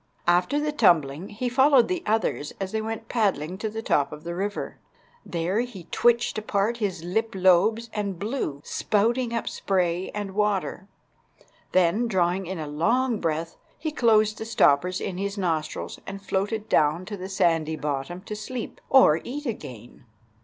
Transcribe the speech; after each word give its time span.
After 0.25 0.59
the 0.59 0.71
tumbling 0.71 1.29
he 1.29 1.47
followed 1.47 1.87
the 1.87 2.01
others 2.07 2.53
as 2.59 2.71
they 2.71 2.81
went 2.81 3.07
paddling 3.07 3.59
to 3.59 3.69
the 3.69 3.83
top 3.83 4.11
of 4.11 4.23
the 4.23 4.33
river. 4.33 4.79
There 5.23 5.59
he 5.59 5.83
twitched 5.91 6.39
apart 6.39 6.77
his 6.77 7.03
lip 7.03 7.35
lobes 7.35 7.87
and 7.93 8.17
blew, 8.17 8.61
spouting 8.63 9.31
up 9.31 9.47
spray 9.47 10.09
and 10.15 10.31
water. 10.33 10.87
Then, 11.71 12.07
drawing 12.07 12.47
in 12.47 12.57
a 12.57 12.65
long 12.65 13.19
breath, 13.19 13.57
he 13.77 13.91
closed 13.91 14.39
the 14.39 14.45
stoppers 14.45 14.99
in 15.01 15.19
his 15.19 15.37
nostrils 15.37 15.99
and 16.07 16.19
floated 16.19 16.67
down 16.67 17.05
to 17.05 17.15
the 17.15 17.29
sandy 17.29 17.75
bottom 17.75 18.21
to 18.21 18.35
sleep 18.35 18.81
or 18.89 19.21
eat 19.23 19.45
again. 19.45 20.05